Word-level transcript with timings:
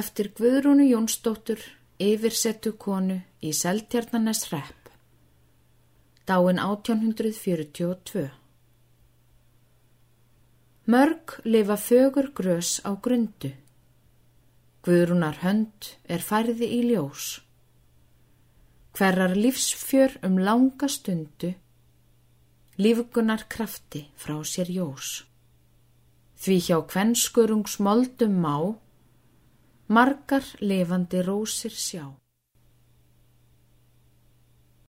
eftir 0.00 0.30
Guðrúnu 0.38 0.86
Jónsdóttur 0.88 1.60
yfirsettu 2.00 2.72
konu 2.80 3.18
í 3.44 3.52
Seltjarnanes 3.52 4.46
Repp. 4.52 4.88
Dáin 6.24 6.60
1842. 6.62 8.30
Mörg 10.90 11.36
lifa 11.44 11.76
fögur 11.76 12.30
grös 12.32 12.80
á 12.88 12.96
grundu. 12.96 13.52
Guðrúnar 14.86 15.42
hönd 15.44 15.92
er 16.08 16.24
færði 16.24 16.70
í 16.78 16.82
ljós. 16.88 17.42
Hverrar 18.96 19.36
lífsfjör 19.36 20.16
um 20.26 20.38
langa 20.40 20.88
stundu, 20.88 21.52
lífgunar 22.80 23.44
krafti 23.52 24.06
frá 24.16 24.38
sér 24.42 24.72
jós. 24.72 25.26
Því 26.40 26.56
hjá 26.66 26.78
kvenskurungs 26.88 27.76
moldum 27.84 28.40
má, 28.40 28.56
margar 29.96 30.44
lifandi 30.68 31.18
rósir 31.28 31.74
sjá. 31.86 32.06